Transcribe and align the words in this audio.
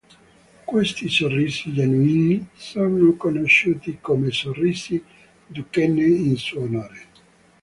Questi 0.71 1.09
sorrisi 1.09 1.71
“genuini” 1.73 2.47
sono 2.55 3.13
conosciuti 3.17 3.99
come 4.01 4.31
sorrisi 4.31 5.03
Duchenne 5.45 6.01
in 6.03 6.37
suo 6.37 6.61
onore. 6.63 6.99